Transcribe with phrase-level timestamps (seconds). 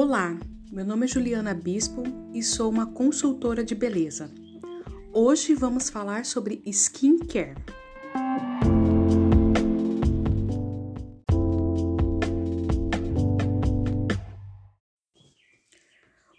[0.00, 0.38] Olá,
[0.70, 4.32] meu nome é Juliana Bispo e sou uma consultora de beleza.
[5.12, 7.56] Hoje vamos falar sobre skincare.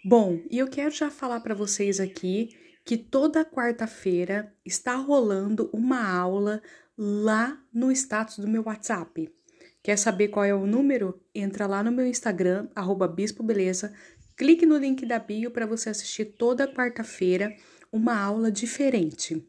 [0.02, 6.02] Bom, e eu quero já falar para vocês aqui que toda quarta-feira está rolando uma
[6.02, 6.62] aula
[6.96, 9.30] lá no status do meu WhatsApp.
[9.82, 11.20] Quer saber qual é o número?
[11.34, 12.68] Entra lá no meu Instagram,
[13.14, 13.94] bispobeleza,
[14.36, 17.54] clique no link da bio para você assistir toda quarta-feira
[17.92, 19.46] uma aula diferente.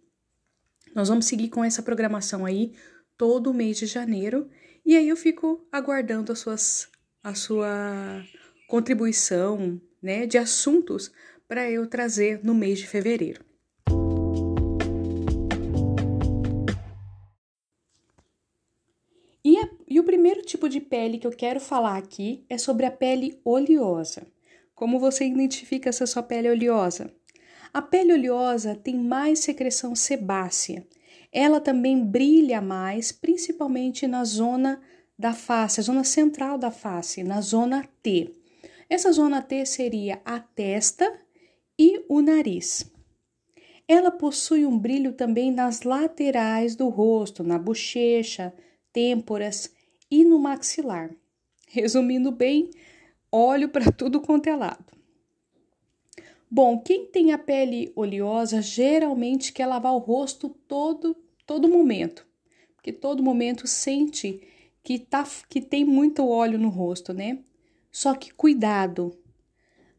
[0.95, 2.73] Nós vamos seguir com essa programação aí
[3.17, 4.49] todo o mês de janeiro
[4.85, 6.89] e aí eu fico aguardando as suas,
[7.23, 8.23] a sua
[8.67, 11.11] contribuição né, de assuntos
[11.47, 13.43] para eu trazer no mês de fevereiro.
[19.91, 23.37] E, o primeiro tipo de pele que eu quero falar aqui é sobre a pele
[23.43, 24.25] oleosa.
[24.73, 27.13] Como você identifica se a sua pele oleosa?
[27.73, 30.87] A pele oleosa tem mais secreção sebácea.
[31.29, 34.81] Ela também brilha mais, principalmente na zona
[35.19, 38.33] da face, a zona central da face, na zona T.
[38.89, 41.19] Essa zona T seria a testa
[41.77, 42.89] e o nariz.
[43.85, 48.53] Ela possui um brilho também nas laterais do rosto, na bochecha,
[48.93, 49.69] têmporas
[50.11, 51.09] e no maxilar.
[51.67, 52.69] Resumindo bem,
[53.31, 54.85] óleo para tudo quanto é lado.
[56.49, 62.25] Bom, quem tem a pele oleosa geralmente quer lavar o rosto todo todo momento,
[62.75, 64.41] porque todo momento sente
[64.83, 67.39] que tá que tem muito óleo no rosto, né?
[67.89, 69.17] Só que cuidado.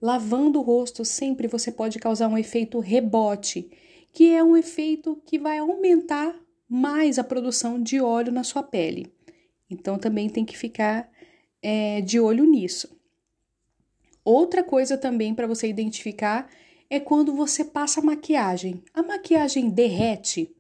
[0.01, 3.71] Lavando o rosto sempre você pode causar um efeito rebote,
[4.13, 6.35] que é um efeito que vai aumentar
[6.69, 9.13] mais a produção de óleo na sua pele.
[9.73, 11.11] Então também tem que ficar
[11.63, 12.97] é, de olho nisso.
[14.25, 16.49] Outra coisa também para você identificar
[16.89, 18.83] é quando você passa maquiagem.
[18.93, 20.55] A maquiagem derrete.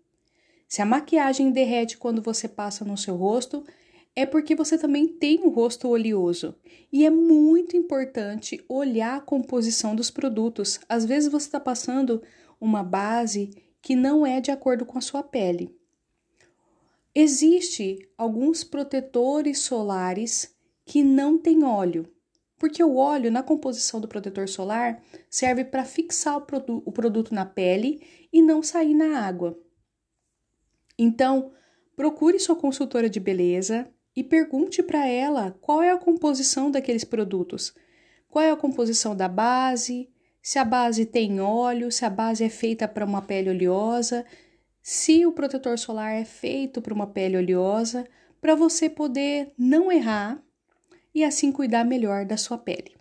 [0.67, 3.63] Se a maquiagem derrete quando você passa no seu rosto,
[4.17, 6.55] é porque você também tem um rosto oleoso.
[6.93, 10.81] E é muito importante olhar a composição dos produtos.
[10.89, 12.23] Às vezes você está passando
[12.61, 13.51] uma base
[13.81, 15.75] que não é de acordo com a sua pele.
[17.15, 22.11] Existe alguns protetores solares que não têm óleo,
[22.59, 27.35] porque o óleo na composição do protetor solar serve para fixar o, produ o produto
[27.35, 28.03] na pele
[28.33, 29.59] e não sair na água.
[30.99, 31.53] Então,
[31.95, 37.75] procure sua consultora de beleza e pergunte para ela qual é a composição daqueles produtos.
[38.29, 40.09] Qual é a composição da base,
[40.43, 44.25] se a base tem óleo, se a base é feita para uma pele oleosa,
[44.83, 48.07] se o protetor solar é feito para uma pele oleosa,
[48.41, 50.43] para você poder não errar
[51.15, 52.97] e assim cuidar melhor da sua pele.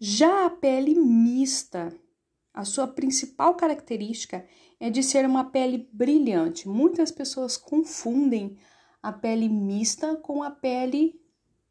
[0.00, 1.94] Já a pele mista,
[2.52, 4.44] a sua principal característica
[4.80, 6.68] é de ser uma pele brilhante.
[6.68, 8.58] Muitas pessoas confundem
[9.02, 11.18] a pele mista com a pele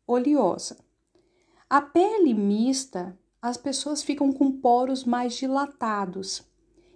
[0.07, 0.83] oleosa.
[1.69, 6.49] A pele mista as pessoas ficam com poros mais dilatados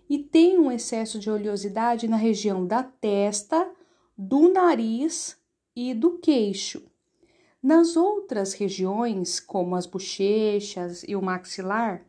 [0.10, 3.70] e tem um excesso de oleosidade na região da testa,
[4.18, 5.38] do nariz
[5.76, 6.90] e do queixo.
[7.62, 12.06] Nas outras regiões, como as bochechas e o maxilar,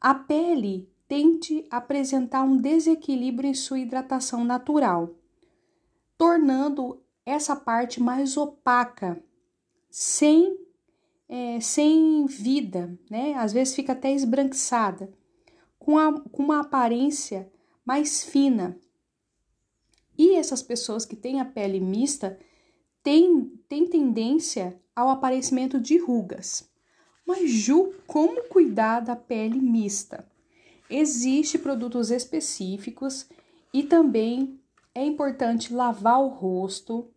[0.00, 5.14] a pele tende a apresentar um desequilíbrio em sua hidratação natural,
[6.18, 9.22] tornando essa parte mais opaca,
[9.88, 10.63] sem
[11.28, 13.34] é, sem vida, né?
[13.34, 15.12] Às vezes fica até esbranquiçada,
[15.78, 17.50] com, a, com uma aparência
[17.84, 18.78] mais fina.
[20.16, 22.38] E essas pessoas que têm a pele mista
[23.02, 26.70] têm, têm tendência ao aparecimento de rugas.
[27.26, 30.28] Mas, Ju, como cuidar da pele mista?
[30.88, 33.26] Existem produtos específicos
[33.72, 34.60] e também
[34.94, 37.10] é importante lavar o rosto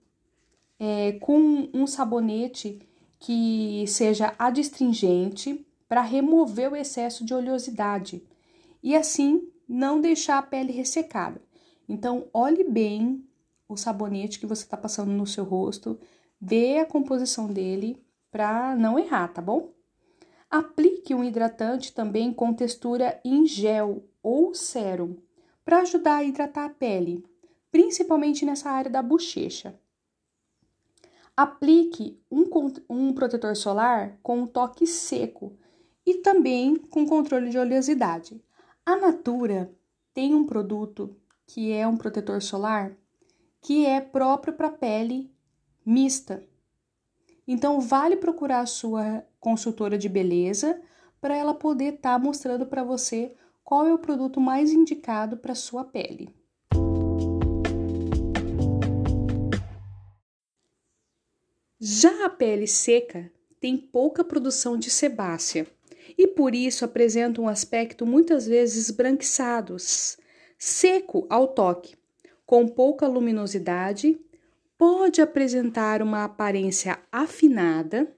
[0.79, 2.79] é, com um sabonete
[3.19, 8.23] que seja adstringente para remover o excesso de oleosidade
[8.83, 11.41] e assim não deixar a pele ressecada.
[11.87, 13.23] Então, olhe bem
[13.67, 15.99] o sabonete que você está passando no seu rosto,
[16.39, 19.71] vê a composição dele para não errar, tá bom?
[20.49, 25.17] Aplique um hidratante também com textura em gel ou sérum
[25.65, 27.25] para ajudar a hidratar a pele,
[27.69, 29.77] principalmente nessa área da bochecha.
[31.37, 32.49] Aplique um,
[32.89, 35.55] um protetor solar com um toque seco
[36.03, 38.43] e também com controle de oleosidade.
[38.83, 39.71] A Natura
[40.15, 42.97] tem um produto que é um protetor solar
[43.61, 45.31] que é próprio para pele
[45.85, 46.43] mista.
[47.47, 50.81] Então, vale procurar a sua consultora de beleza
[51.21, 55.53] para ela poder estar tá mostrando para você qual é o produto mais indicado para
[55.53, 56.36] sua pele.
[61.79, 63.31] Já a pele seca
[63.61, 65.67] tem pouca produção de sebácea
[66.17, 69.77] e por isso apresenta um aspecto muitas vezes esbranquiçado,
[70.57, 71.95] seco ao toque,
[72.47, 74.19] com pouca luminosidade
[74.75, 78.11] pode apresentar uma aparência afinada.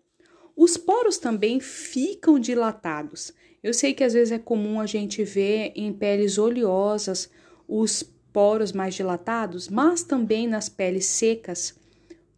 [0.56, 3.34] Os poros também ficam dilatados.
[3.62, 7.30] Eu sei que às vezes é comum a gente ver em peles oleosas
[7.68, 11.78] os poros mais dilatados, mas também nas peles secas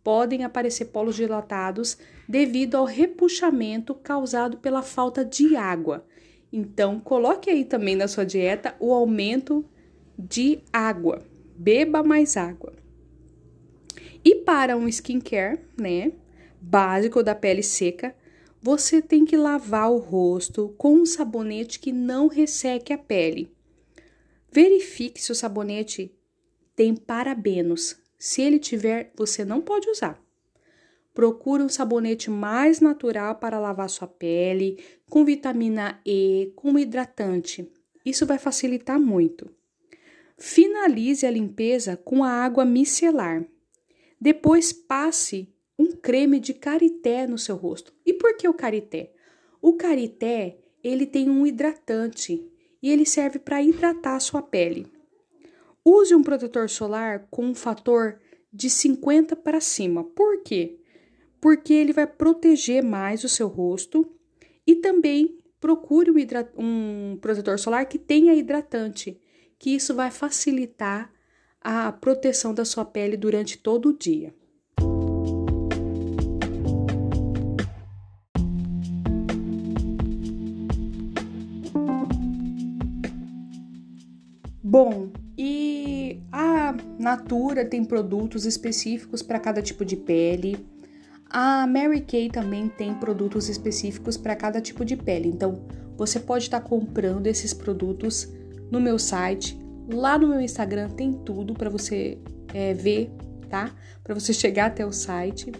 [0.03, 6.05] podem aparecer poros dilatados devido ao repuxamento causado pela falta de água.
[6.51, 9.65] Então, coloque aí também na sua dieta o aumento
[10.17, 11.23] de água.
[11.55, 12.73] Beba mais água.
[14.23, 16.11] E para um skincare, né,
[16.59, 18.15] básico da pele seca,
[18.61, 23.51] você tem que lavar o rosto com um sabonete que não resseque a pele.
[24.51, 26.15] Verifique se o sabonete
[26.75, 28.00] tem parabenos.
[28.23, 30.23] Se ele tiver, você não pode usar.
[31.11, 34.77] Procure um sabonete mais natural para lavar sua pele,
[35.09, 37.67] com vitamina E, com hidratante.
[38.05, 39.49] Isso vai facilitar muito.
[40.37, 43.43] Finalize a limpeza com a água micelar.
[44.19, 47.91] Depois passe um creme de karité no seu rosto.
[48.05, 49.13] E por que o karité?
[49.59, 52.47] O karité, ele tem um hidratante
[52.83, 55.00] e ele serve para hidratar a sua pele.
[55.83, 58.19] Use um protetor solar com um fator
[58.53, 60.03] de 50 para cima.
[60.03, 60.79] Por quê?
[61.39, 64.07] Porque ele vai proteger mais o seu rosto
[64.65, 66.23] e também procure um,
[66.57, 69.19] um protetor solar que tenha hidratante,
[69.57, 71.11] que isso vai facilitar
[71.59, 74.33] a proteção da sua pele durante todo o dia.
[84.63, 85.70] Bom, e
[86.51, 90.65] a Natura tem produtos específicos para cada tipo de pele.
[91.29, 95.29] A Mary Kay também tem produtos específicos para cada tipo de pele.
[95.29, 95.65] Então,
[95.97, 98.27] você pode estar tá comprando esses produtos
[98.69, 99.61] no meu site
[99.93, 102.17] Lá no meu Instagram tem tudo para você
[102.53, 103.11] é, ver,
[103.49, 103.73] tá?
[104.03, 105.51] Para você chegar até o site.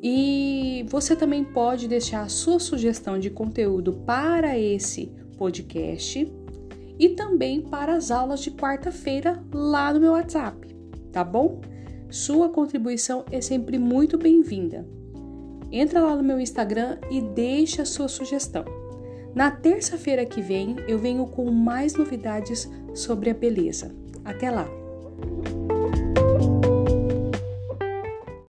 [0.00, 6.32] E você também pode deixar a sua sugestão de conteúdo para esse podcast
[6.98, 10.74] e também para as aulas de quarta-feira lá no meu WhatsApp,
[11.12, 11.60] tá bom?
[12.10, 14.86] Sua contribuição é sempre muito bem-vinda.
[15.70, 18.64] Entra lá no meu Instagram e deixa a sua sugestão.
[19.34, 23.94] Na terça-feira que vem eu venho com mais novidades sobre a beleza.
[24.24, 24.66] Até lá!